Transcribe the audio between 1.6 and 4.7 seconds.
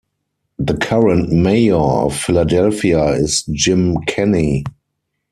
of Philadelphia is Jim Kenney.